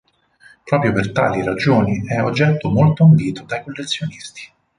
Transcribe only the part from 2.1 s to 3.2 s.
oggetto molto